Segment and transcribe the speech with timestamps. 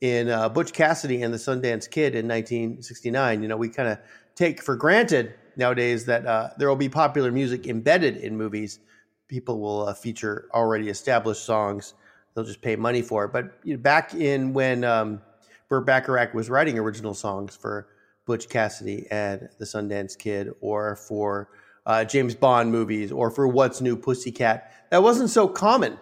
[0.00, 3.42] in uh, Butch Cassidy and the Sundance Kid in 1969.
[3.42, 3.98] You know, we kind of
[4.34, 8.80] take for granted nowadays that uh, there will be popular music embedded in movies.
[9.28, 11.94] People will uh, feature already established songs.
[12.34, 13.32] They'll just pay money for it.
[13.32, 15.20] But you know, back in when um,
[15.68, 17.88] Burt Bacharach was writing original songs for
[18.26, 21.50] Butch Cassidy and the Sundance Kid, or for
[21.86, 24.72] uh, James Bond movies, or for What's New Pussycat.
[24.90, 25.98] That wasn't so common.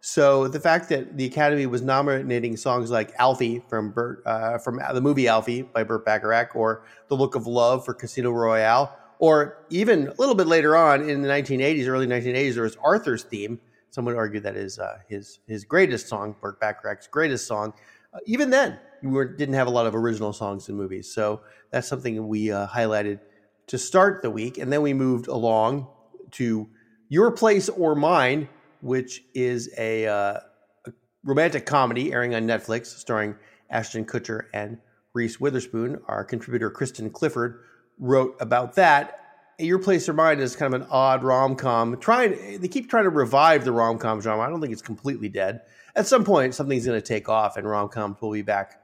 [0.00, 4.78] So the fact that the Academy was nominating songs like Alfie from Burt, uh, from
[4.92, 9.64] the movie Alfie by Burt Bacharach, or The Look of Love for Casino Royale, or
[9.70, 13.58] even a little bit later on in the 1980s, early 1980s, there was Arthur's theme.
[13.88, 17.72] Some would argue that is uh, his his greatest song, Burt Bacharach's greatest song.
[18.12, 21.12] Uh, even then, we were, didn't have a lot of original songs in movies.
[21.12, 21.40] So
[21.70, 23.20] that's something we uh, highlighted
[23.68, 24.58] to start the week.
[24.58, 25.88] And then we moved along
[26.32, 26.68] to
[27.08, 28.48] Your Place or Mine,
[28.80, 30.40] which is a, uh,
[30.86, 30.92] a
[31.24, 33.36] romantic comedy airing on Netflix starring
[33.70, 34.78] Ashton Kutcher and
[35.14, 36.00] Reese Witherspoon.
[36.06, 37.60] Our contributor, Kristen Clifford,
[37.98, 39.20] wrote about that.
[39.58, 41.96] Your Place or Mine is kind of an odd rom com.
[41.98, 44.44] Trying, they keep trying to revive the rom com genre.
[44.44, 45.60] I don't think it's completely dead.
[45.94, 48.80] At some point, something's going to take off, and rom coms will be back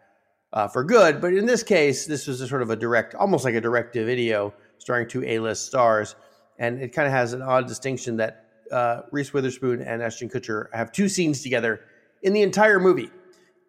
[0.53, 1.21] uh, for good.
[1.21, 3.95] But in this case, this was a sort of a direct, almost like a direct
[3.95, 6.17] to video, starring two A list stars.
[6.59, 10.67] And it kind of has an odd distinction that uh, Reese Witherspoon and Ashton Kutcher
[10.73, 11.81] have two scenes together
[12.23, 13.11] in the entire movie.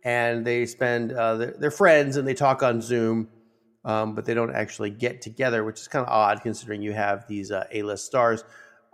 [0.03, 3.29] And they spend, uh, they're, they're, friends and they talk on Zoom,
[3.85, 7.27] um, but they don't actually get together, which is kind of odd considering you have
[7.27, 8.43] these uh, A list stars.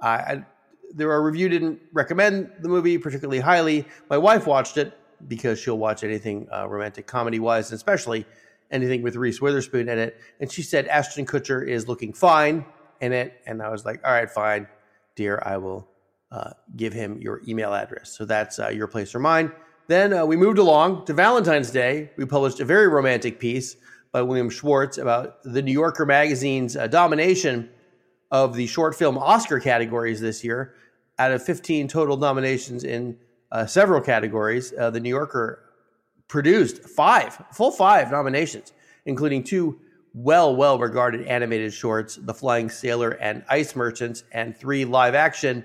[0.01, 0.43] I,
[0.93, 3.85] there are review didn't recommend the movie particularly highly.
[4.09, 4.97] My wife watched it
[5.27, 8.25] because she'll watch anything uh, romantic comedy wise, especially
[8.71, 10.19] anything with Reese Witherspoon in it.
[10.39, 12.65] And she said Ashton Kutcher is looking fine
[12.99, 14.67] in it, and I was like, all right, fine,
[15.15, 15.87] dear, I will
[16.31, 18.15] uh, give him your email address.
[18.17, 19.51] So that's uh, your place or mine.
[19.87, 22.11] Then uh, we moved along to Valentine's Day.
[22.17, 23.77] We published a very romantic piece
[24.11, 27.69] by William Schwartz about the New Yorker magazine's uh, domination
[28.31, 30.73] of the short film Oscar categories this year.
[31.19, 33.17] Out of 15 total nominations in
[33.51, 34.73] uh, several categories.
[34.77, 35.63] Uh, the New Yorker
[36.27, 38.73] produced five, full five nominations,
[39.05, 39.79] including two
[40.13, 45.63] well, well regarded animated shorts, The Flying Sailor and Ice Merchants, and three live action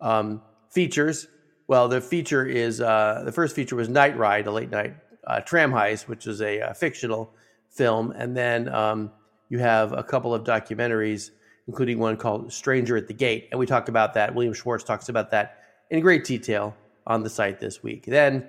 [0.00, 1.26] um, features.
[1.66, 4.94] Well, the feature is uh, the first feature was Night Ride, a late night
[5.26, 7.34] uh, tram heist, which is a, a fictional
[7.70, 8.12] film.
[8.12, 9.10] And then um,
[9.48, 11.30] you have a couple of documentaries,
[11.66, 13.48] including one called Stranger at the Gate.
[13.50, 14.34] And we talked about that.
[14.34, 15.58] William Schwartz talks about that
[15.90, 16.74] in great detail
[17.06, 18.04] on the site this week.
[18.06, 18.48] Then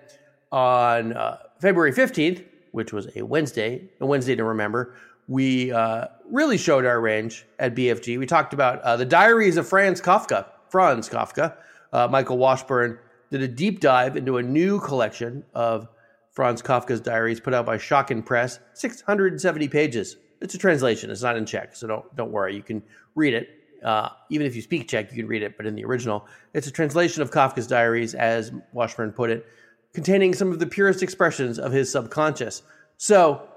[0.51, 4.95] on uh, February 15th, which was a Wednesday, a Wednesday to remember,
[5.27, 8.17] we uh, really showed our range at BFG.
[8.17, 10.45] We talked about uh, the diaries of Franz Kafka.
[10.69, 11.55] Franz Kafka.
[11.93, 12.97] Uh, Michael Washburn
[13.31, 15.87] did a deep dive into a new collection of
[16.31, 20.17] Franz Kafka's diaries put out by Schocken Press, 670 pages.
[20.41, 21.11] It's a translation.
[21.11, 22.55] It's not in Czech, so don't don't worry.
[22.55, 22.81] You can
[23.15, 23.49] read it.
[23.83, 26.67] Uh, even if you speak Czech, you can read it, but in the original, it's
[26.67, 29.45] a translation of Kafka's diaries, as Washburn put it,
[29.93, 32.63] containing some of the purest expressions of his subconscious.
[32.97, 33.47] So,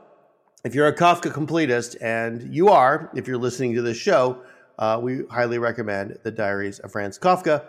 [0.64, 4.42] if you're a Kafka completist, and you are, if you're listening to this show,
[4.78, 7.64] uh, we highly recommend the Diaries of Franz Kafka.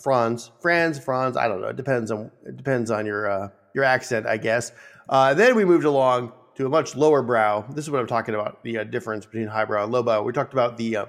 [0.00, 1.36] Franz, Franz, Franz.
[1.36, 1.68] I don't know.
[1.68, 4.72] It depends on it depends on your uh, your accent, I guess.
[5.08, 7.64] Uh, then we moved along to a much lower brow.
[7.70, 10.22] This is what I'm talking about: the uh, difference between highbrow and lowbrow.
[10.22, 11.06] We talked about the uh,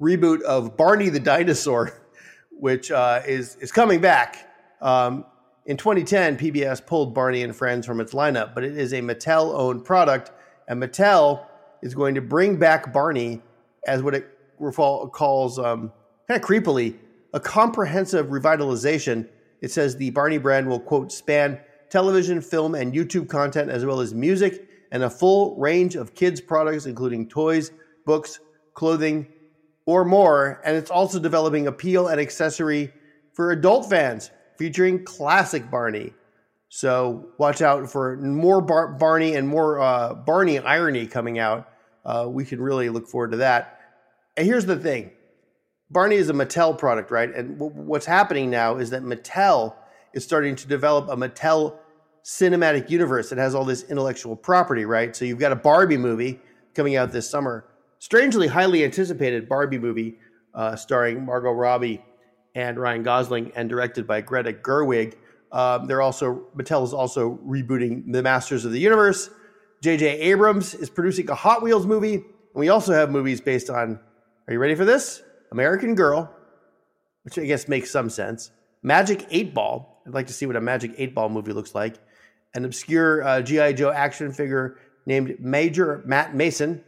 [0.00, 1.92] reboot of Barney the Dinosaur,
[2.50, 4.48] which uh, is is coming back.
[4.80, 5.24] Um,
[5.68, 9.52] in 2010, PBS pulled Barney and Friends from its lineup, but it is a Mattel
[9.54, 10.32] owned product,
[10.66, 11.44] and Mattel
[11.82, 13.42] is going to bring back Barney
[13.86, 14.26] as what it
[15.12, 15.92] calls um,
[16.26, 16.96] kind of creepily
[17.34, 19.28] a comprehensive revitalization.
[19.60, 21.60] It says the Barney brand will, quote, span
[21.90, 26.40] television, film, and YouTube content, as well as music and a full range of kids'
[26.40, 27.72] products, including toys,
[28.06, 28.40] books,
[28.72, 29.26] clothing,
[29.84, 30.62] or more.
[30.64, 32.90] And it's also developing appeal and accessory
[33.34, 36.12] for adult fans, featuring classic Barney.
[36.68, 41.68] So watch out for more Bar- Barney and more uh, Barney irony coming out.
[42.04, 43.80] Uh, we can really look forward to that.
[44.36, 45.12] And here's the thing
[45.90, 47.34] Barney is a Mattel product, right?
[47.34, 49.74] And w- what's happening now is that Mattel
[50.12, 51.78] is starting to develop a Mattel
[52.24, 55.16] cinematic universe that has all this intellectual property, right?
[55.16, 56.40] So you've got a Barbie movie
[56.74, 57.64] coming out this summer,
[57.98, 60.18] strangely highly anticipated Barbie movie
[60.54, 62.04] uh, starring Margot Robbie
[62.58, 65.14] and Ryan Gosling and directed by Greta Gerwig.
[65.52, 69.30] Um, they're also Mattel is also rebooting the Masters of the Universe.
[69.80, 70.18] J.J.
[70.18, 72.24] Abrams is producing a Hot Wheels movie, and
[72.54, 74.00] we also have movies based on.
[74.48, 75.22] Are you ready for this?
[75.52, 76.34] American Girl,
[77.22, 78.50] which I guess makes some sense.
[78.82, 80.02] Magic Eight Ball.
[80.04, 81.94] I'd like to see what a Magic Eight Ball movie looks like.
[82.54, 86.82] An obscure uh, GI Joe action figure named Major Matt Mason.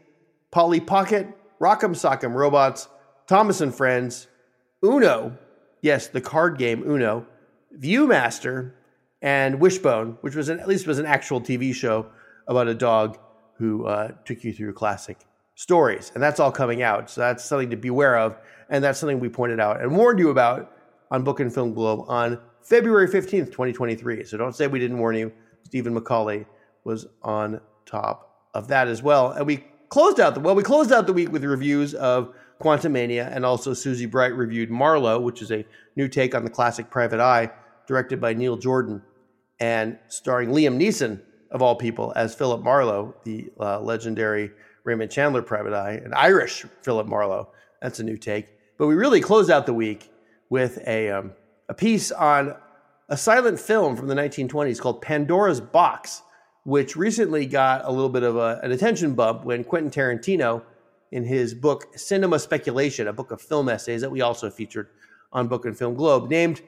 [0.51, 1.29] Polly Pocket,
[1.61, 2.89] Rock'em Sock'em Robots,
[3.29, 4.27] Thomas and Friends,
[4.83, 5.39] Uno.
[5.81, 7.27] Yes, the card game Uno.
[7.79, 8.73] Viewmaster
[9.23, 12.07] and Wishbone, which was an, at least was an actual TV show
[12.49, 13.19] about a dog
[13.55, 15.19] who uh, took you through classic
[15.55, 16.11] stories.
[16.15, 17.11] And that's all coming out.
[17.11, 18.37] So that's something to beware of.
[18.71, 20.73] And that's something we pointed out and warned you about
[21.11, 24.25] on Book and Film Globe on February 15th, 2023.
[24.25, 25.33] So don't say we didn't warn you.
[25.65, 26.47] Stephen McCauley
[26.85, 29.33] was on top of that as well.
[29.33, 33.35] And we closed out the well, we closed out the week with reviews of Quantumania
[33.35, 35.65] and also Susie Bright reviewed Marlowe, which is a
[35.97, 37.51] new take on the classic Private Eye,
[37.87, 39.03] directed by Neil Jordan
[39.59, 41.21] and starring Liam Neeson
[41.51, 44.51] of all people as Philip Marlowe, the uh, legendary
[44.85, 47.49] Raymond Chandler Private Eye, an Irish Philip Marlowe.
[47.83, 48.49] That's a new take.
[48.79, 50.11] But we really closed out the week
[50.49, 51.33] with a, um,
[51.69, 52.55] a piece on
[53.09, 56.23] a silent film from the 1920s called Pandora's Box,
[56.65, 60.63] which recently got a little bit of a, an attention bump when Quentin Tarantino,
[61.13, 64.89] in his book Cinema Speculation, a book of film essays that we also featured
[65.33, 66.61] on Book and Film Globe, named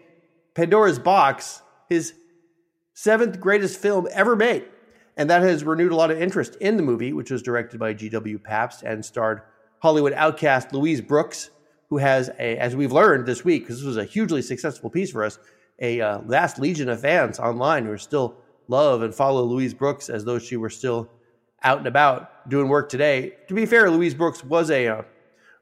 [0.55, 2.15] Pandora's Box his
[2.95, 4.65] seventh greatest film ever made.
[5.17, 7.93] And that has renewed a lot of interest in the movie, which was directed by
[7.93, 8.39] G.W.
[8.39, 9.43] Pabst and starred
[9.81, 11.51] Hollywood outcast Louise Brooks,
[11.91, 15.11] who has a, as we've learned this week, because this was a hugely successful piece
[15.11, 15.39] for us,
[15.81, 18.37] a uh, vast legion of fans online who still
[18.69, 21.11] love and follow Louise Brooks as though she were still
[21.63, 23.35] out and about doing work today.
[23.49, 25.03] To be fair, Louise Brooks was a, uh,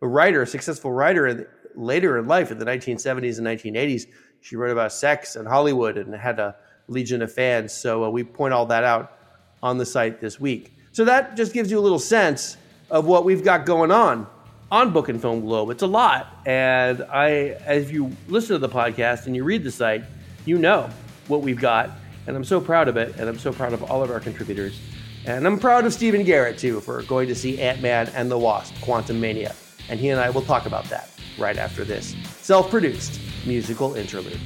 [0.02, 4.06] a writer, a successful writer in, later in life in the 1970s and 1980s.
[4.40, 6.56] She wrote about sex and Hollywood and had a
[6.88, 7.72] legion of fans.
[7.72, 9.12] So uh, we point all that out
[9.62, 10.76] on the site this week.
[10.92, 12.56] So that just gives you a little sense
[12.90, 14.26] of what we've got going on
[14.70, 15.70] on Book and Film Globe.
[15.70, 16.40] It's a lot.
[16.46, 20.04] And I, as you listen to the podcast and you read the site,
[20.46, 20.88] you know
[21.28, 21.90] what we've got.
[22.26, 23.14] And I'm so proud of it.
[23.18, 24.80] And I'm so proud of all of our contributors.
[25.26, 28.38] And I'm proud of Stephen Garrett, too, for going to see Ant Man and the
[28.38, 29.54] Wasp, Quantumania.
[29.90, 34.40] And he and I will talk about that right after this self produced musical interlude.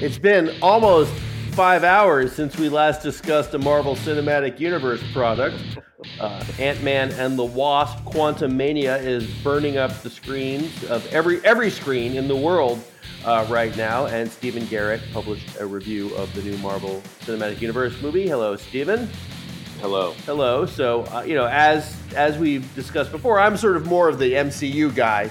[0.00, 1.14] It's been almost
[1.54, 5.56] five hours since we last discussed a Marvel Cinematic Universe product.
[6.18, 11.70] Uh, Ant Man and the Wasp: Quantumania is burning up the screens of every every
[11.70, 12.82] screen in the world
[13.24, 14.06] uh, right now.
[14.06, 18.26] And Stephen Garrett published a review of the new Marvel Cinematic Universe movie.
[18.26, 19.08] Hello, Stephen.
[19.80, 20.12] Hello.
[20.26, 20.66] Hello.
[20.66, 24.32] So uh, you know, as as we've discussed before, I'm sort of more of the
[24.32, 25.30] MCU guy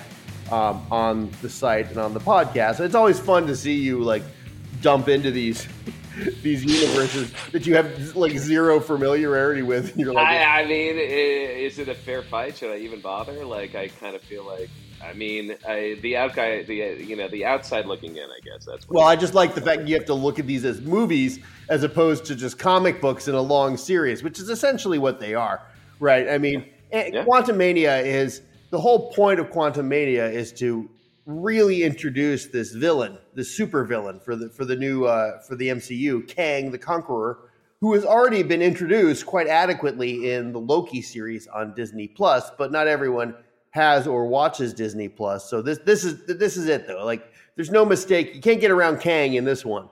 [0.50, 2.80] um, on the site and on the podcast.
[2.80, 4.24] It's always fun to see you like
[4.82, 5.68] dump into these
[6.42, 9.98] these universes that you have like zero familiarity with.
[9.98, 12.58] You're like, I, I mean, is it a fair fight?
[12.58, 13.46] Should I even bother?
[13.46, 14.70] Like, I kind of feel like,
[15.04, 18.24] I mean, I, the out guy, the you know, the outside looking in.
[18.24, 18.88] I guess that's.
[18.88, 21.40] well, I just like the fact you have to look at these as movies
[21.70, 25.34] as opposed to just comic books in a long series, which is essentially what they
[25.34, 25.62] are,
[26.00, 26.30] right?
[26.30, 27.10] I mean, yeah.
[27.12, 27.26] Yeah.
[27.26, 30.90] Quantumania is the whole point of Quantumania is to
[31.26, 35.70] really introduced this villain, this super villain for the for the new uh, for the
[35.70, 37.50] MCU, Kang the Conqueror,
[37.82, 42.72] who has already been introduced quite adequately in the Loki series on Disney Plus, but
[42.72, 43.36] not everyone
[43.72, 45.50] has or watches Disney Plus.
[45.50, 47.06] So this this is this is it though.
[47.06, 48.36] Like there's no mistake.
[48.36, 49.90] You can't get around Kang in this one.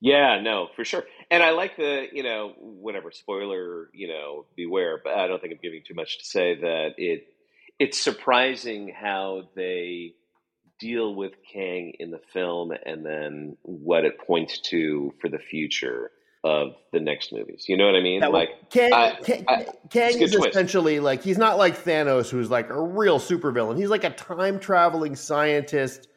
[0.00, 1.04] Yeah, no, for sure.
[1.30, 5.54] And I like the, you know, whatever spoiler, you know, beware, but I don't think
[5.54, 7.26] I'm giving too much to say that it
[7.78, 10.14] it's surprising how they
[10.80, 16.10] deal with Kang in the film and then what it points to for the future
[16.42, 17.64] of the next movies.
[17.68, 18.20] You know what I mean?
[18.20, 20.48] Well, like Kang, I- Kang, I- Kang it's a good is twist.
[20.50, 23.78] essentially like he's not like Thanos, who's like a real supervillain.
[23.78, 26.08] He's like a time traveling scientist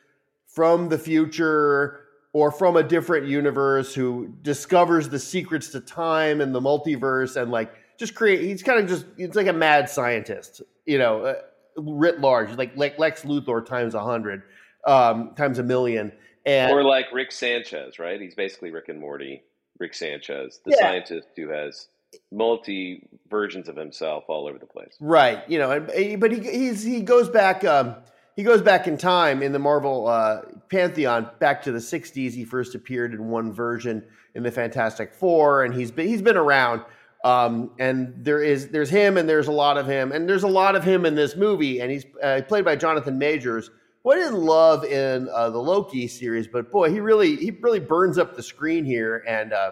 [0.47, 2.01] from the future
[2.33, 7.49] or from a different universe who discovers the secrets to time and the multiverse and
[7.51, 8.41] like just create.
[8.41, 11.35] He's kind of just it's like a mad scientist, you know, uh,
[11.77, 14.43] writ large, like like Lex Luthor times a hundred,
[14.85, 16.11] um, times a million.
[16.45, 18.21] And or like Rick Sanchez, right?
[18.21, 19.43] He's basically Rick and Morty.
[19.79, 20.89] Rick Sanchez, the Yeah.
[20.89, 21.89] scientist who has
[22.31, 24.95] multi versions of himself all over the place.
[24.99, 27.95] Right, you know, and, eh, but he he's he goes back um
[28.35, 32.33] he goes back in time in the Marvel uh, pantheon back to the '60s.
[32.33, 34.03] He first appeared in one version
[34.35, 36.81] in the Fantastic Four, and he's been he's been around.
[37.23, 40.47] Um, and there is there's him, and there's a lot of him, and there's a
[40.47, 43.69] lot of him in this movie, and he's uh, played by Jonathan Majors.
[44.03, 47.79] Who I didn't love in uh, the Loki series, but boy, he really he really
[47.79, 49.71] burns up the screen here and uh,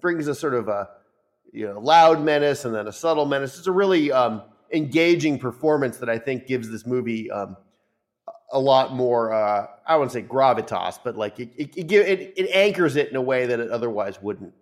[0.00, 0.88] brings a sort of a
[1.52, 3.58] you know loud menace and then a subtle menace.
[3.58, 7.56] It's a really um, engaging performance that I think gives this movie um,
[8.52, 9.32] a lot more.
[9.32, 13.16] Uh, I wouldn't say gravitas, but like it it, it, it it anchors it in
[13.16, 14.54] a way that it otherwise wouldn't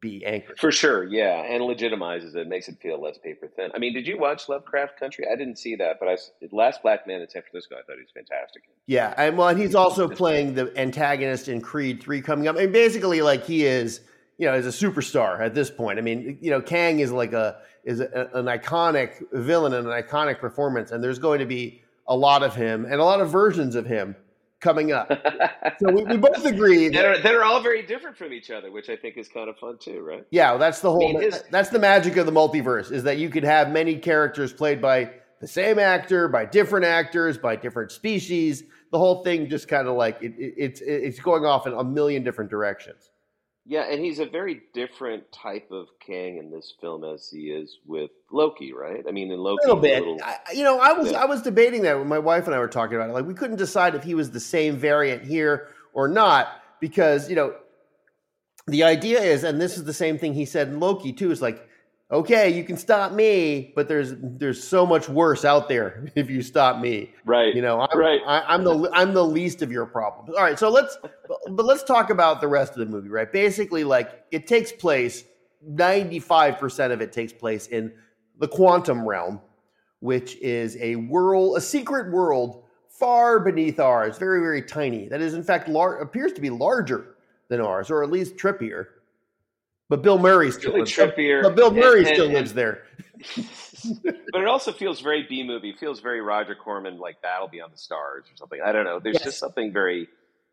[0.00, 0.58] be anchored.
[0.58, 3.70] For sure, yeah, and legitimizes it, makes it feel less paper thin.
[3.74, 5.26] I mean, did you watch Lovecraft Country?
[5.30, 6.16] I didn't see that, but I
[6.52, 7.74] Last Black Man in San Francisco.
[7.74, 8.62] I thought he was fantastic.
[8.86, 12.62] Yeah, and well, and he's also playing the antagonist in Creed Three coming up, I
[12.62, 14.00] and basically, like he is,
[14.38, 15.98] you know, is a superstar at this point.
[15.98, 19.92] I mean, you know, Kang is like a is a, an iconic villain and an
[19.92, 23.30] iconic performance, and there's going to be a lot of him and a lot of
[23.30, 24.16] versions of him
[24.62, 25.10] coming up.
[25.78, 28.88] So we, we both agree that, that are all very different from each other, which
[28.88, 30.24] I think is kind of fun too, right?
[30.30, 31.12] yeah, well, that's the whole.
[31.14, 34.52] mean, his- that's the magic of the multiverse is that you could have many characters
[34.52, 38.62] played by the same actor, by different actors, by different species.
[38.92, 41.82] The whole thing just kind of like it, it, it's it's going off in a
[41.82, 43.10] million different directions.
[43.64, 47.78] Yeah, and he's a very different type of Kang in this film as he is
[47.86, 49.04] with Loki, right?
[49.08, 50.00] I mean, in Loki, A little bit.
[50.00, 51.22] little- I, you know, I was Yeah.
[51.22, 53.12] I was debating that when my wife and I were talking about it.
[53.12, 56.48] Like we couldn't decide if he was the same variant here or not
[56.80, 57.54] because you know
[58.66, 61.30] the idea is, and this is the same thing he said in Loki too.
[61.30, 61.64] Is like,
[62.12, 66.42] okay, you can stop me, but there's there's so much worse out there if you
[66.42, 67.10] stop me.
[67.24, 67.54] right?
[67.54, 68.20] You know, I'm, Right.
[68.26, 70.36] I, I'm the I'm the least of your problems.
[70.36, 70.98] All right, so let's
[71.48, 73.32] but, let's talk about the rest of the movie, right?
[73.32, 75.24] Basically, like it takes place.
[75.64, 77.92] Ninety five percent of it takes place in
[78.38, 79.40] the quantum realm,
[80.00, 85.08] which is a world, a secret world far beneath ours, very very tiny.
[85.08, 87.14] That is, in fact, lar- appears to be larger
[87.48, 88.86] than ours, or at least trippier.
[89.88, 90.92] But Bill Murray still Really lives.
[90.92, 91.42] trippier.
[91.42, 92.84] But Bill Murray and- still and- lives there.
[94.32, 95.70] but it also feels very B movie.
[95.70, 98.60] It feels very Roger Corman, like Battle Beyond the Stars or something.
[98.64, 98.98] I don't know.
[99.00, 99.24] There's Yes.
[99.24, 100.08] just something very,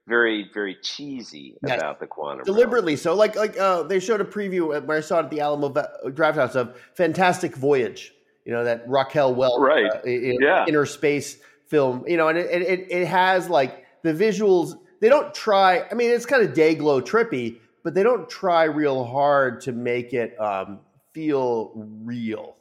[0.08, 1.78] very, very cheesy Yes.
[1.80, 2.40] about the quantum.
[2.40, 2.46] realm.
[2.46, 5.30] deliberately so like like uh, they showed a preview at, where i saw it at
[5.30, 8.14] the alamo drafthouse of fantastic voyage
[8.46, 9.86] you know that raquel welch Right.
[9.86, 10.66] uh, i- i- Yeah.
[10.68, 15.32] inner space film you know and it, it, it has like the visuals they don't
[15.36, 19.62] try i mean it's kind of day glow trippy but they don't try real hard
[19.62, 20.80] to make it um,
[21.14, 22.56] feel real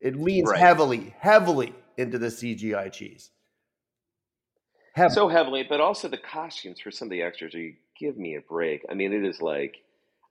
[0.00, 0.58] it leans Right.
[0.60, 3.30] heavily heavily into the cgi cheese
[4.94, 5.14] Heavily.
[5.14, 7.54] so heavily, but also the costumes for some of the extras.
[7.54, 8.84] Are you give me a break?
[8.90, 9.76] I mean, it is like,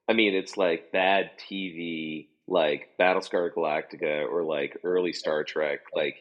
[0.09, 5.79] I mean, it's like bad TV, like Battlestar Galactica or like early Star Trek.
[5.95, 6.15] Like,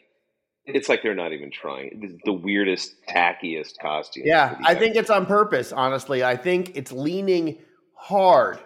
[0.66, 2.18] it's like they're not even trying.
[2.25, 4.26] The weirdest, tackiest costumes.
[4.26, 6.25] Yeah, I think it's on purpose, honestly.
[6.25, 7.58] I think it's leaning
[7.94, 8.58] hard,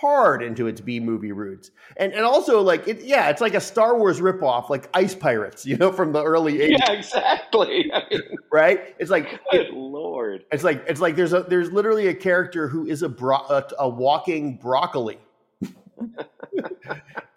[0.00, 1.70] hard into its B movie roots.
[1.96, 5.64] And and also like it yeah, it's like a Star Wars ripoff, like Ice Pirates,
[5.70, 7.90] you know, from the early 80s, Yeah, exactly.
[7.94, 8.20] I mean,
[8.52, 8.94] right?
[8.98, 10.44] It's like good lord.
[10.52, 13.64] it's like it's like there's a there's literally a character who is a bro- a,
[13.78, 15.18] a walking broccoli.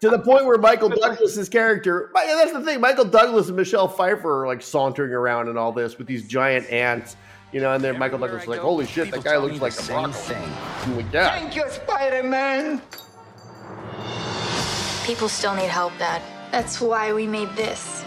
[0.00, 2.80] To the point where Michael Douglas's character, yeah, that's the thing.
[2.80, 6.68] Michael Douglas and Michelle Pfeiffer are like sauntering around and all this with these giant
[6.70, 7.16] ants,
[7.52, 7.72] you know.
[7.74, 10.96] And then Michael Douglas is like, "Holy shit, that guy looks like a broccoli." thing.
[10.96, 12.80] Like, yeah, Thank you, Spider-Man.
[15.04, 16.22] People still need help, Dad.
[16.52, 18.04] That's why we made this.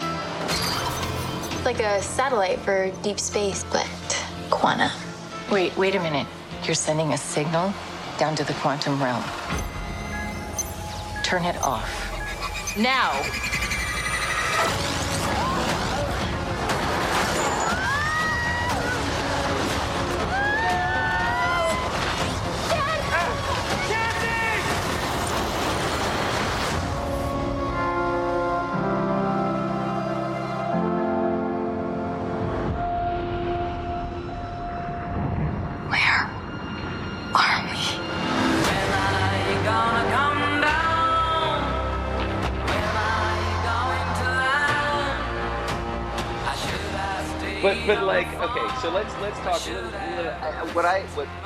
[1.64, 3.88] like a satellite for deep space, but
[4.50, 4.92] quanta.
[5.50, 6.26] Wait, wait a minute.
[6.64, 7.72] You're sending a signal
[8.18, 9.22] down to the quantum realm.
[11.24, 12.76] Turn it off.
[12.76, 13.12] Now!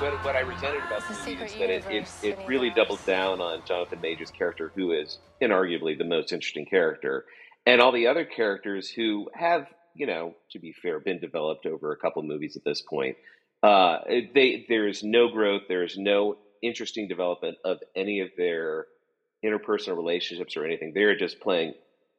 [0.00, 2.84] What, what I resented about the movie is that it, it, it really there.
[2.84, 7.24] doubled down on Jonathan Major's character, who is inarguably the most interesting character,
[7.66, 11.92] and all the other characters who have you know to be fair been developed over
[11.92, 13.16] a couple movies at this point.
[13.62, 13.98] Uh,
[14.34, 18.86] they there is no growth, there is no interesting development of any of their
[19.44, 20.92] interpersonal relationships or anything.
[20.94, 21.74] They're just playing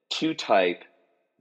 [0.09, 0.83] two type.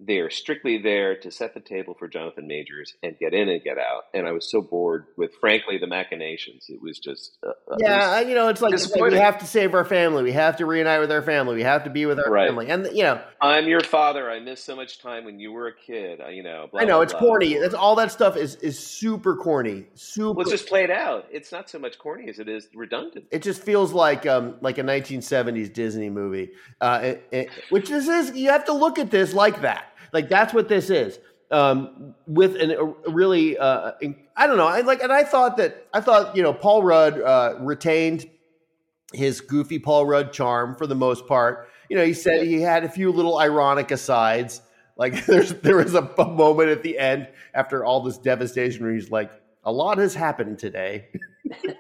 [0.01, 3.63] They are strictly there to set the table for Jonathan Majors and get in and
[3.63, 4.05] get out.
[4.15, 6.67] And I was so bored with, frankly, the machinations.
[6.69, 9.19] It was just uh, uh, it was- Yeah, you know, it's like, it's like we
[9.19, 10.23] have to save our family.
[10.23, 11.57] We have to reunite with our family.
[11.57, 12.47] We have to be with our Right.
[12.49, 12.69] family.
[12.69, 14.31] And you know, I'm your father.
[14.31, 16.21] I missed so much time when you were a kid.
[16.21, 17.21] I, you know, blah, I know blah, it's blah.
[17.21, 17.55] corny.
[17.59, 19.87] That's all that stuff is is super corny.
[19.95, 20.39] Super.
[20.39, 21.27] Let's just play it out.
[21.33, 23.27] It's not so much corny as it is redundant.
[23.33, 26.51] it just feels like um like a 1970s Disney movie.
[26.81, 28.37] Uh, it, it- which this is.
[28.37, 29.87] You have to look at this like that.
[30.13, 31.19] Like that's what this is.
[31.51, 33.93] Um, with an, a really, uh,
[34.37, 34.67] I don't know.
[34.67, 38.27] I like, and I thought that I thought you know Paul Rudd uh, retained
[39.15, 41.69] his goofy Paul Rudd charm for the most part.
[41.89, 44.61] You know, he said he had a few little ironic asides.
[44.99, 48.93] Like there's there was a, a moment at the end after all this devastation where
[48.93, 49.31] he's like,
[49.65, 51.09] "A lot has happened today,"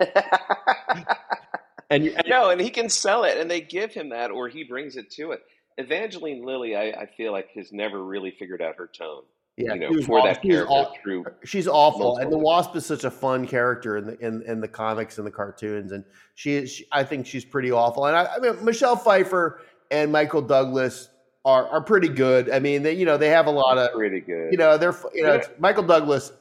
[1.90, 4.48] and, you- and no, and he can sell it, and they give him that, or
[4.48, 5.40] he brings it to it.
[5.78, 9.22] Evangeline Lilly, I, I feel like, has never really figured out her tone.
[9.56, 12.36] yeah, you know, for that character aw- through She's awful, and the.
[12.38, 15.92] Wasp is such a fun character in the in, in the comics and the cartoons,
[15.92, 18.06] and she, is- I think she's pretty awful.
[18.06, 19.60] And I, I mean, Michelle Pfeiffer
[19.90, 21.08] and Michael Douglas
[21.44, 22.50] are are pretty good.
[22.50, 24.50] I mean, they you know they have a lot of pretty good.
[24.52, 25.38] you know they're you know Yeah.
[25.38, 26.32] it's, Michael Douglas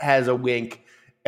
[0.00, 0.82] has a wink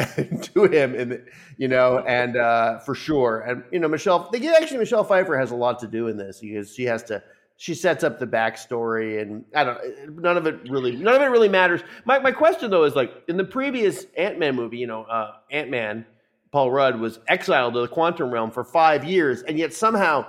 [0.55, 1.25] to him, and
[1.59, 4.29] you know, and uh, for sure, and you know, Michelle.
[4.33, 7.23] They actually Michelle Pfeiffer has a lot to do in this because she has to.
[7.63, 10.19] She sets up the backstory, and I don't.
[10.21, 10.97] None of it really.
[10.97, 11.81] None of it really matters.
[12.05, 15.37] My my question though is like in the previous Ant Man movie, you know, uh,
[15.49, 16.05] Ant Man,
[16.51, 20.27] Paul Rudd was exiled to the quantum realm for five years, and yet somehow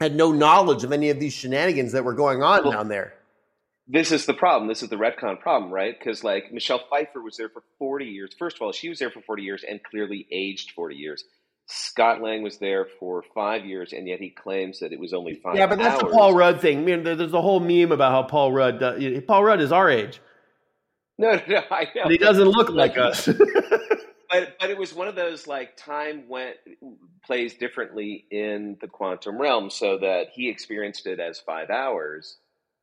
[0.00, 3.14] had no knowledge of any of these shenanigans that were going on Well, down there.
[3.88, 4.68] this is the problem.
[4.68, 5.98] This is the retcon problem, right?
[5.98, 8.30] Because like Michelle Pfeiffer was there for 40 years.
[8.38, 11.24] First of all, she was there for 40 years and clearly aged 40 years.
[11.74, 15.34] Scott Lang was there for five years, and yet he claims that it was only
[15.34, 15.56] five.
[15.56, 16.12] Yeah, but that's hours.
[16.12, 16.80] the Paul Rudd thing.
[16.80, 18.82] I mean, there's a whole meme about how Paul Rudd.
[18.82, 20.20] Uh, Does, Paul Rudd is our age,
[21.18, 22.02] No, no, no, I know.
[22.04, 23.26] but he doesn't look like us.
[24.30, 26.56] but but it was one of those like time went
[27.24, 32.36] plays differently in the quantum realm, so that he experienced it as five hours.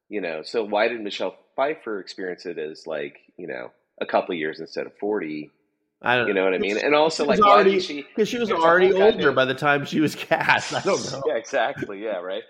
[0.08, 3.72] You know, so why did Michelle Pfeiffer experience it as like you know
[4.02, 5.52] a couple years instead of forty?
[6.02, 6.78] I don't You know what I mean?
[6.78, 8.02] And also, like, why already did she?
[8.04, 10.74] because she was already older by the time she was cast.
[10.74, 11.24] I don't know.
[11.28, 12.02] Yeah, exactly.
[12.04, 12.44] Yeah, right.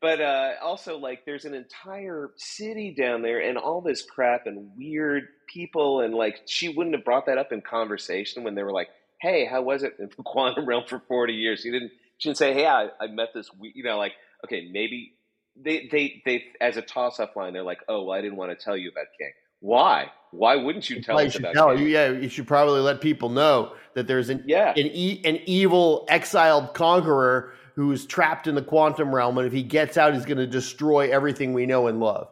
[0.00, 4.70] But uh, also, like, there's an entire city down there, and all this crap and
[4.76, 8.72] weird people, and like, she wouldn't have brought that up in conversation when they were
[8.72, 8.88] like,
[9.20, 11.92] "Hey, how was it in the quantum realm for 40 years?" She didn't.
[12.18, 14.12] She didn't say, "Hey, I, I met this." we-" You know, like,
[14.44, 15.12] okay, maybe
[15.54, 18.62] they they they as a toss-up line, they're like, "Oh, well, I didn't want to
[18.62, 20.10] tell you about King." Why?
[20.32, 21.86] Why wouldn't you tell us about tell you.
[21.86, 24.70] Yeah, you should probably let people know that there's an Yeah.
[24.70, 29.62] an, e- an evil exiled conqueror who's trapped in the quantum realm, and if he
[29.62, 32.28] gets out, he's going to destroy everything we know and love.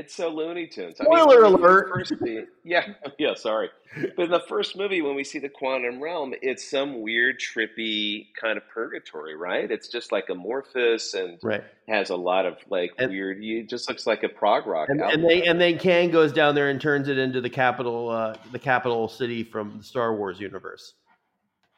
[0.00, 0.96] It's so Looney Tunes.
[0.96, 1.90] Spoiler in the alert.
[1.92, 2.12] First,
[2.64, 2.86] yeah,
[3.18, 3.34] yeah.
[3.34, 3.68] Sorry,
[4.16, 8.28] but in the first movie, when we see the quantum realm, it's some weird, trippy
[8.40, 9.70] kind of purgatory, right?
[9.70, 11.62] It's just like amorphous and Right.
[11.88, 13.44] has a lot of like And- weird.
[13.44, 15.20] It just looks like a prog rock And, album.
[15.20, 18.36] and they and then Kang goes down there and turns it into the capital, uh,
[18.52, 20.94] the capital city from the Star Wars universe,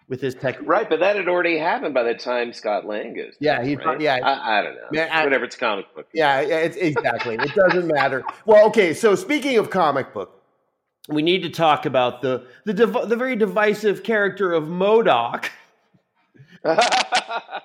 [0.09, 0.59] with his tech.
[0.63, 3.35] right, but that had already happened by the time Scott Lang is.
[3.41, 4.01] Yeah, he- right?
[4.01, 4.17] yeah.
[4.23, 4.81] I, I don't know.
[4.93, 6.07] Man, I- Whatever, it's comic book.
[6.13, 7.37] Yeah, yeah, it's exactly.
[7.37, 8.23] It doesn't matter.
[8.45, 8.93] Well, okay.
[8.95, 10.43] So speaking of comic book,
[11.09, 15.47] we need to talk about the the div- the very divisive character of MODOK,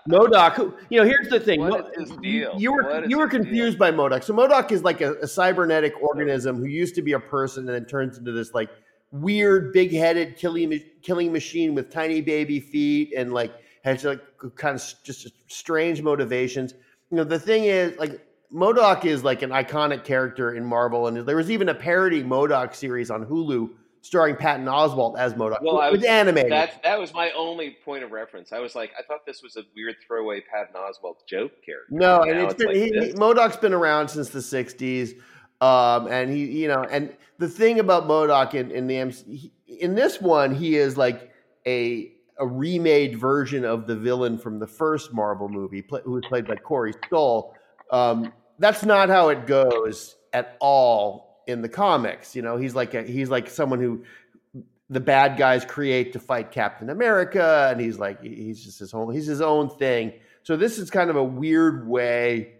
[0.10, 1.60] MODOK, who you know, here's the thing.
[1.62, 2.54] What is his deal?
[2.58, 3.44] You were you were his deal?
[3.44, 4.24] confused by MODOK.
[4.24, 7.76] So MODOK is like a, a cybernetic organism who used to be a person and
[7.76, 8.70] then turns into this like
[9.12, 14.22] weird, big-headed killing killing machine with tiny baby feet and like has like
[14.56, 16.74] kind of just strange motivations.
[17.12, 18.24] You know, the thing is like.
[18.50, 22.74] MODOK is like an iconic character in Marvel, and there was even a parody MODOK
[22.74, 25.62] series on Hulu starring Patton Oswalt as MODOK.
[25.62, 26.54] Well, I it was was- animated.
[26.54, 28.54] That that was my only point of reference.
[28.54, 31.88] I was like, I thought this was a weird throwaway Patton Oswalt joke character.
[31.90, 35.20] No, and, and it's, it's been, like he, MODOK's been around since the '60s,
[35.62, 39.96] um, and he, you know, and the thing about MODOK in, in the MC, in
[39.96, 41.32] this one, he is like
[41.66, 46.24] a a remade version of the villain from the first Marvel movie, pla who was
[46.28, 47.56] played by Corey Stoll.
[47.92, 52.36] Um, that's not how it goes at all in the comics.
[52.36, 54.04] You know, he's like a, he's like someone who
[54.90, 59.14] the bad guys create to fight Captain America, and he's like he's just his own
[59.14, 60.14] he's his own thing.
[60.44, 62.57] So this is kind of a weird way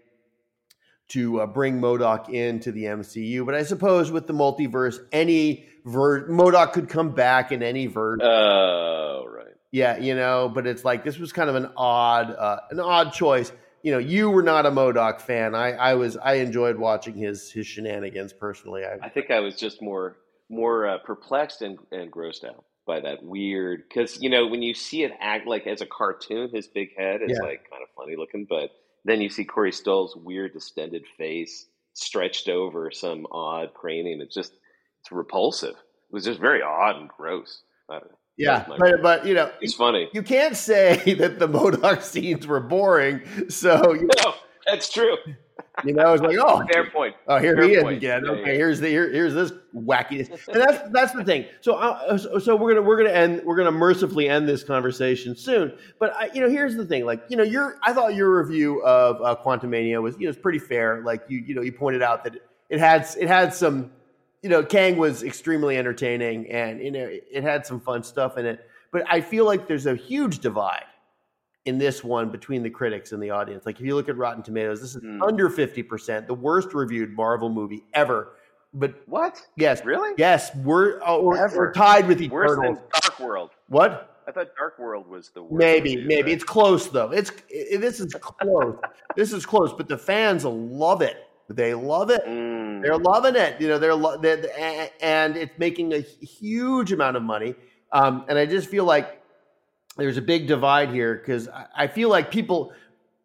[1.10, 6.28] to uh, bring MODOK into the MCU, but I suppose with the multiverse, any ver-
[6.30, 8.26] MODOK could come back in any version.
[8.28, 9.46] Oh, right.
[9.72, 13.14] Yeah, you know, but it's like this was kind of an odd, uh, an odd
[13.14, 13.52] choice.
[13.84, 15.56] You know, you were not a MODOK fan.
[15.56, 16.18] I, I was.
[16.18, 18.84] I enjoyed watching his his shenanigans personally.
[18.84, 20.18] I, I think I was just more
[20.50, 24.74] more uh, perplexed and, and grossed out by that weird because you know when you
[24.74, 27.48] see it act like as a cartoon, his big head is Yeah.
[27.48, 28.72] like kind of funny looking, but
[29.08, 34.22] then you see Corey Stoll's weird distended face stretched over some odd cranium.
[34.22, 34.54] It's just
[35.02, 35.76] it's repulsive.
[35.76, 37.62] It was just very odd and gross.
[37.90, 38.02] Know.
[38.38, 40.10] yeah, but but you know, It's funny.
[40.14, 43.22] you can't say that the MODOK scenes were boring.
[43.50, 44.34] So you, No,
[44.66, 45.16] that's true.
[45.84, 47.16] You know, it's like, oh, Fair point.
[47.28, 47.98] Oh, here Fair he is point.
[47.98, 48.26] again.
[48.26, 48.58] Yeah, okay, yeah.
[48.58, 51.46] here's the here, here's this wackiness, and that's that's the thing.
[51.62, 55.36] So, uh, so so we're gonna we're gonna end we're gonna mercifully end this conversation
[55.36, 55.78] soon.
[56.00, 57.06] But I, you know, here's the thing.
[57.06, 60.40] Like, you know, your I thought your review of uh, Quantumania was you know it's
[60.42, 61.04] pretty fair.
[61.06, 62.36] Like you you know you pointed out that
[62.70, 63.92] it had it had some
[64.42, 68.48] you know Kang was extremely entertaining and you know it had some fun stuff in
[68.48, 68.68] it.
[68.92, 70.86] But I feel like there's a huge divide
[71.68, 73.66] in this one between the critics and the audience.
[73.66, 75.22] Like if you look at Rotten Tomatoes, this is Hmm.
[75.22, 78.34] under 50%, the worst reviewed Marvel movie ever.
[78.74, 79.42] But What?
[79.58, 80.14] yes, Really?
[80.18, 82.78] yes, we're uh, we're, we're tied with Worse Eternals.
[82.80, 83.50] than Dark World.
[83.70, 84.14] What?
[84.28, 85.54] I thought Dark World was the worst.
[85.54, 86.32] Maybe, review, maybe right?
[86.34, 87.12] it's close though.
[87.12, 88.78] It's it, this is close.
[89.16, 91.18] this is close, but the fans love it.
[91.50, 92.26] They love it.
[92.26, 92.82] Mm.
[92.82, 93.60] They're loving it.
[93.62, 94.46] You know, they're, lo- they're
[95.02, 97.56] and it's making a huge amount of money.
[97.94, 99.22] Um, and I just feel like
[99.98, 102.72] there's a big divide here because I, I feel like people,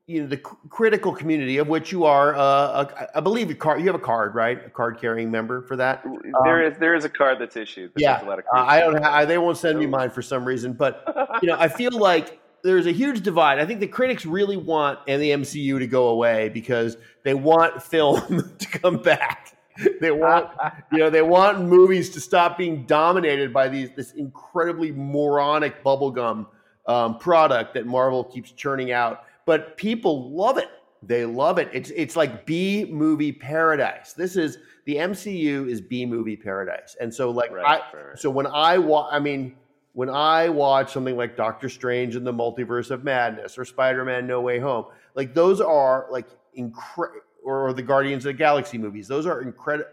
[0.06, 3.54] you know, the c- critical community of which you are, uh, a, I believe a
[3.54, 3.80] card.
[3.80, 4.64] You have a card, right?
[4.66, 6.04] A card carrying member for that.
[6.44, 7.90] there is there is a card that's issued.
[7.90, 8.92] Um, Yeah, a lot of I don't.
[8.92, 9.12] criticism.
[9.12, 11.04] Ha- they won't send me mine for some reason, but
[11.42, 13.58] you know, I feel like there's a huge divide.
[13.58, 17.82] I think the critics really want and the MCU to go away because they want
[17.94, 19.56] film to come back.
[20.02, 20.50] They want,
[20.92, 26.46] you know, they want movies to stop being dominated by these this incredibly moronic bubblegum
[26.86, 29.24] um, product that Marvel keeps churning out.
[29.46, 30.68] But people love it.
[31.02, 31.68] They love it.
[31.72, 34.12] It's it's like B movie paradise.
[34.12, 36.96] This is the MCU is B movie paradise.
[37.00, 39.56] And so like Right, I right, so when I watch, I mean,
[39.94, 44.26] when I watch something like Doctor Strange and the Multiverse of Madness or Spider Man
[44.26, 49.08] No Way Home, like those are like incredible, or the Guardians of the Galaxy movies.
[49.08, 49.90] Those are incredible.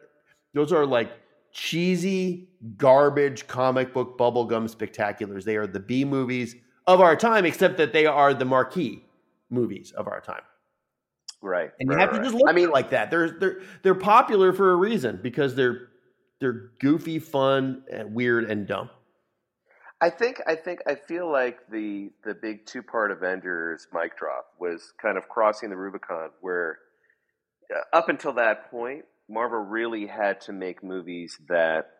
[0.53, 1.11] Those are like
[1.51, 5.43] cheesy garbage comic book bubblegum spectaculars.
[5.43, 6.55] They are the B movies
[6.89, 9.03] of our time, except that they are the marquee
[9.49, 10.41] movies of our time.
[11.41, 11.69] right.
[11.79, 12.23] And you right, have to right.
[12.23, 13.11] just look I at mean, like that.
[13.11, 15.89] They're they're they're popular for a reason because they're
[16.39, 18.89] they're goofy, fun, and weird and dumb.
[20.01, 24.47] I think I think I feel like the the big two part Avengers mic drop
[24.59, 26.79] was kind of crossing the Rubicon, where
[27.71, 31.91] uh, up until that point, Marvel really had to make movies that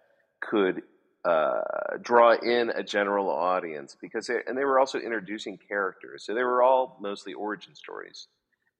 [0.41, 0.81] could
[1.25, 1.61] uh,
[2.01, 6.43] draw in a general audience because they, and they were also introducing characters, so they
[6.43, 8.27] were all mostly origin stories,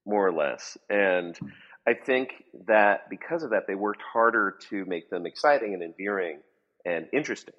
[0.05, 1.37] more or less, and.
[1.87, 6.41] I think that because of that, they worked harder to make them exciting and endearing
[6.85, 7.55] and interesting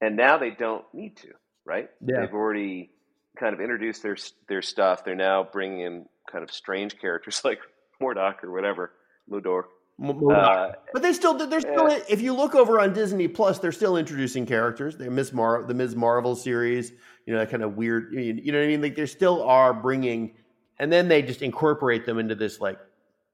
[0.00, 1.28] and now they don't need to,
[1.64, 1.88] right?
[2.00, 2.20] Yeah.
[2.20, 2.90] They've already
[3.38, 4.16] kind of introduced their
[4.48, 5.04] their stuff.
[5.04, 7.58] They're now bringing in kind of strange characters like
[8.02, 8.92] Mordock or whatever,
[9.30, 9.64] Mudor.
[10.00, 12.02] M- M- Uh, but they still they're still yeah.
[12.08, 14.96] if you look over on Disney Plus, they're still introducing characters.
[14.96, 15.94] They Miss Mar the Ms.
[15.94, 16.92] Marvel series,
[17.26, 18.12] you know, that kind of weird.
[18.12, 18.82] You you know what I mean?
[18.82, 20.34] Like they still are bringing,
[20.78, 22.78] and then they just incorporate them into this like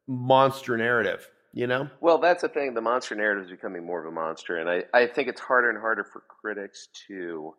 [0.07, 1.31] monster narrative.
[1.53, 1.89] You know?
[2.03, 2.75] well, that's the thing.
[2.75, 5.71] The monster narrative is becoming more of a monster, and I, I think it's harder
[5.71, 7.55] and harder for critics to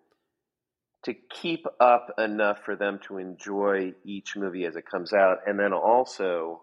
[1.04, 5.58] to keep up enough for them to enjoy each movie as it comes out, and
[5.60, 6.62] then also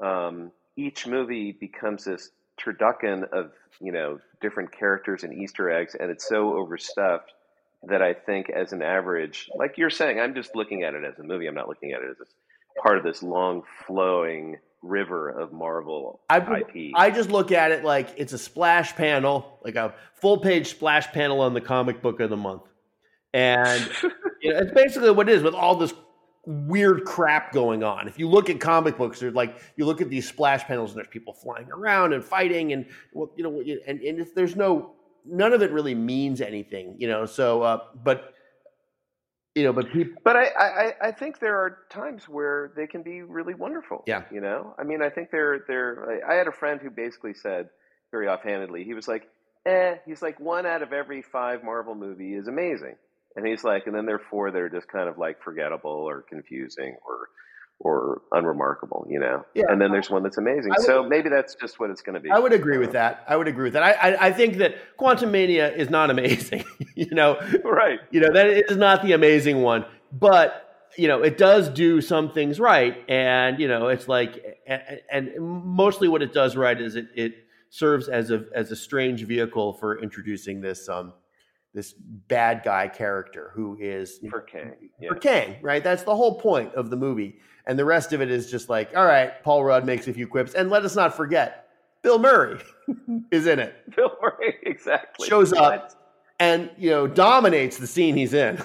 [0.00, 6.10] um, each movie becomes this turducken of you know different characters and Easter eggs, and
[6.10, 7.32] it's so overstuffed
[7.82, 11.18] that I think, as an average, like you're saying, I'm just looking at it as
[11.18, 11.46] a movie.
[11.46, 16.20] I'm not looking at it as a part of this long flowing river of Marvel
[16.30, 16.92] I, IP.
[16.94, 21.08] I just look at it like it's a splash panel, like a full page splash
[21.12, 22.62] panel on the comic book of the month.
[23.34, 23.90] And
[24.42, 25.92] you know, it's basically what it is with all this
[26.48, 28.08] weird crap going on.
[28.08, 30.98] If you look at comic books, there's like you look at these splash panels and
[30.98, 34.94] there's people flying around and fighting and well, you know, and, and if there's no
[35.26, 37.26] none of it really means anything, you know.
[37.26, 38.32] So, uh, but
[39.54, 40.20] you know, but people.
[40.24, 44.04] But I, I, I think there are times where they can be really wonderful.
[44.06, 44.22] Yeah.
[44.32, 46.24] You know, I mean, I think they're they're.
[46.26, 47.68] I had a friend who basically said
[48.10, 49.28] very offhandedly, he was like,
[49.66, 52.96] "Eh," he's like, one out of every five Marvel movie is amazing,
[53.38, 55.90] and he's like, and then there are four that are just kind of like forgettable
[55.90, 57.28] or confusing or
[57.80, 59.44] or unremarkable, you know.
[59.54, 59.66] Yeah.
[59.68, 60.70] And then there's one that's amazing.
[60.70, 62.28] Would- so maybe that's just what it's going to be.
[62.28, 63.22] I would agree with that.
[63.28, 63.84] I would agree with that.
[63.84, 66.64] I, I, I think that Quantumania is not amazing.
[66.96, 68.00] you know, right.
[68.10, 72.32] you know that is not the amazing one, but you know it does do some
[72.32, 76.96] things right, and you know it's like, and, and mostly what it does right is
[76.96, 77.34] it it
[77.70, 81.12] serves as a as a strange vehicle for introducing this um
[81.78, 81.94] this
[82.26, 84.72] bad guy character who is For Kang.
[85.00, 85.10] Yeah.
[85.10, 85.84] for Kang, right?
[85.84, 87.38] That's the whole point of the movie.
[87.68, 90.26] And the rest of it is just like, all right, Paul Rudd makes a few
[90.26, 90.54] quips.
[90.54, 91.68] And let us not forget,
[92.02, 92.60] Bill Murray
[93.30, 95.28] is in it, Bill Murray, exactly.
[95.28, 95.92] shows up
[96.40, 98.60] and, you know, dominates the scene he's in.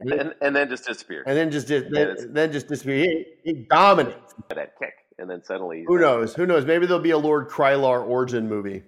[0.00, 1.22] and, and then just disappears.
[1.28, 3.06] And then just then, it's- then just disappears.
[3.06, 4.34] He, he dominates.
[4.48, 6.34] that kick, and then suddenly Who knows?
[6.34, 6.64] Who knows?
[6.66, 8.82] Maybe there'll be a Lord Krylar origin movie.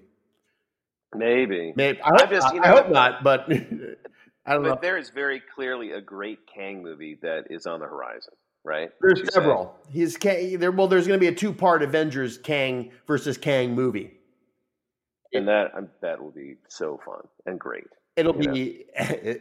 [1.14, 1.72] Maybe.
[1.77, 3.46] Maybe I hope, just, not, you I hope not, but
[4.46, 4.79] I don't know.
[4.81, 8.33] There is very clearly a great Kang movie that is on the horizon,
[8.64, 8.90] right?
[9.01, 9.27] There's say?
[9.33, 9.75] several.
[9.90, 10.70] He's Kang, there.
[10.72, 14.12] Well, there's going to be a two-part Avengers Kang versus Kang movie.
[15.35, 17.85] and that um, that will be so fun and great.
[18.16, 18.53] It'll You know?
[18.53, 18.85] be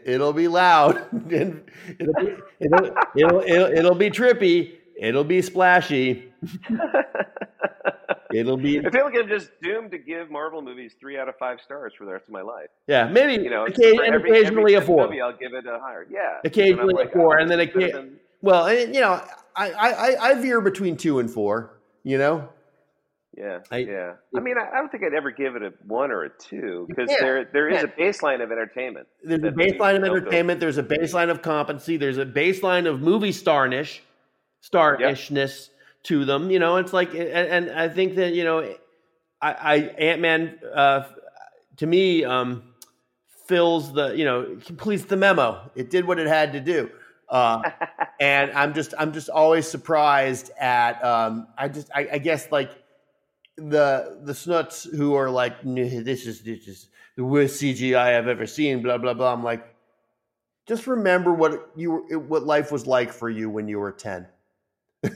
[0.06, 0.98] it'll be loud
[1.32, 1.64] and
[2.00, 4.74] it'll be it'll, it'll, it'll, it'll be trippy.
[5.00, 6.32] It'll be splashy.
[8.34, 11.36] It'll be I feel like I'm just doomed to give Marvel movies three out of
[11.38, 12.68] five stars for the rest of my life.
[12.88, 15.06] yeah, maybe You know, occasion- for and every- occasionally every a four.
[15.06, 16.06] Movie, I'll give it a higher.
[16.10, 18.06] Yeah, Occasionally I'm a four, oh, and then oh, could've ca-
[18.42, 19.22] Well, and, you know,
[19.56, 21.78] I, I I veer between two and four.
[22.04, 22.50] You know,
[23.38, 24.14] Yeah, I- yeah.
[24.36, 26.86] I mean, I, I don't think I'd ever give it a one or a two
[26.90, 29.08] because there there is a baseline of entertainment.
[29.24, 30.60] there's a baseline of entertainment.
[30.60, 31.98] There's a baseline of competency.
[31.98, 34.02] There's a baseline of movie starnish,
[34.62, 35.70] starishness
[36.04, 36.52] to them.
[36.52, 38.76] You know, it's like, and, and I think that you know,
[39.42, 41.04] I, I Ant Man, uh,
[41.78, 42.64] to me, um,
[43.48, 45.72] fills the you know completes the memo.
[45.76, 46.90] It did what it had to do.
[47.30, 47.72] Uh,
[48.20, 52.72] and I'm just I'm just always surprised at um, I just I, I guess like
[53.58, 58.46] the the snuts who are like this is this is the worst CGI I've ever
[58.46, 59.76] seen blah blah blah I'm like
[60.68, 64.28] just remember what you were what life was like for you when you were 10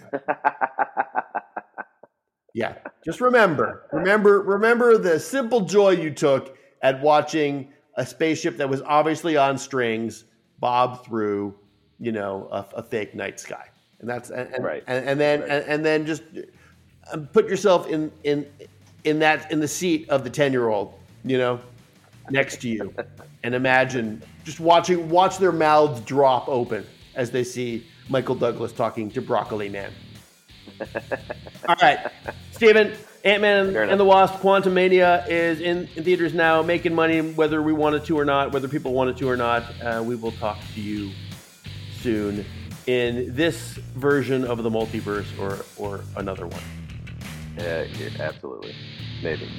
[2.54, 8.68] yeah just remember remember remember the simple joy you took at watching a spaceship that
[8.70, 10.26] was obviously on strings
[10.60, 11.54] bob through
[12.00, 13.68] you know a, a fake night sky
[14.00, 14.84] and that's and, and, Right.
[14.88, 15.50] and, and then Right.
[15.50, 16.24] and, and then just
[17.12, 18.46] um, put yourself in in
[19.04, 20.94] in that in the seat of the 10 year old
[21.24, 21.60] you know
[22.30, 22.94] next to you
[23.44, 29.10] and imagine just watching watch their mouths drop open as they see michael douglas talking
[29.12, 29.92] to broccoli man.
[31.68, 32.12] All right.
[32.52, 37.74] Stephen ant-man and, the wasp quantumania is in, in theaters now making money whether we
[37.74, 39.64] wanted to or not whether people wanted to or not.
[39.82, 41.12] Uh, we will talk to you
[42.02, 42.46] soon
[42.88, 46.62] in this version of the multiverse or or another one.
[47.58, 48.76] Yeah, yeah, absolutely,
[49.24, 49.50] maybe.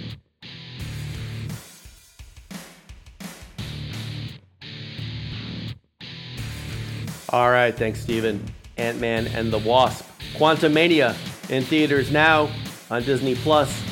[7.30, 8.44] All right, thanks, Stephen.
[8.76, 10.04] Ant Man and the Wasp.
[10.34, 11.16] Quantumania
[11.50, 12.50] in theaters now
[12.90, 13.82] on Disney Plus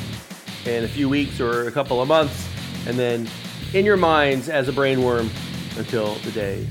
[0.66, 2.48] in a few weeks or a couple of months,
[2.86, 3.28] and then
[3.72, 5.28] in your minds as a brainworm
[5.78, 6.66] until the day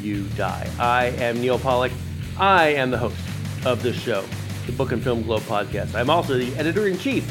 [0.00, 0.68] you die.
[0.78, 1.92] I am Neal Pollack.
[2.38, 3.16] I am the host
[3.64, 4.24] of this show,
[4.66, 5.94] the Book and Film Globe podcast.
[5.94, 7.24] I'm also the editor in chief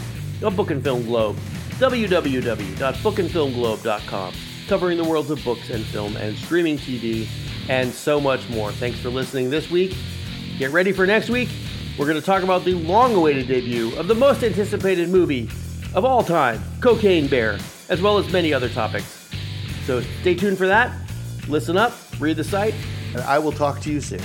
[0.43, 1.35] of Book and Film Globe,
[1.79, 4.33] www.bookandfilmglobe.com,
[4.67, 7.27] covering the worlds of books and film and streaming TV
[7.71, 8.73] and so much more.
[8.73, 9.95] Thanks for listening this week.
[10.57, 11.47] Get ready for next week.
[11.97, 15.49] We're going to talk about the long awaited debut of the most anticipated movie
[15.95, 17.57] of all time, Cocaine Bear,
[17.87, 19.29] as well as many other topics.
[19.85, 20.93] So stay tuned for that.
[21.47, 22.75] Listen up, Read the site,
[23.13, 24.21] and I will talk to you soon.